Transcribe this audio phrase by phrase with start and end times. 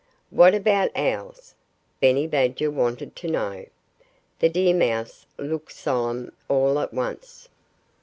[0.31, 1.53] "What about Owls?"
[1.99, 3.65] Benny Badger wanted to know.
[4.39, 7.49] The deer mouse looked solemn all at once.